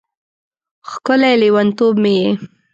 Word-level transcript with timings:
ښکلی 0.89 1.33
لیونتوب 1.41 1.93
مې 2.03 2.13
یې 2.21 2.29